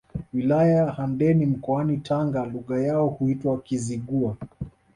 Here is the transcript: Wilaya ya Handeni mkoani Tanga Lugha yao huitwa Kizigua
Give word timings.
Wilaya 0.33 0.75
ya 0.75 0.91
Handeni 0.91 1.45
mkoani 1.45 1.97
Tanga 1.97 2.45
Lugha 2.45 2.79
yao 2.81 3.07
huitwa 3.07 3.61
Kizigua 3.61 4.37